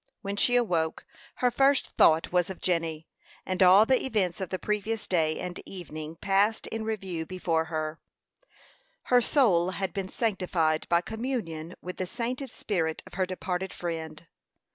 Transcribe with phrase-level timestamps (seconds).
[0.23, 1.05] When she awoke,
[1.35, 3.07] her first thought was of Jenny;
[3.45, 7.99] and all the events of the previous day and evening passed in review before her.
[9.13, 14.25] Her soul had been sanctified by communion with the sainted spirit of her departed friend.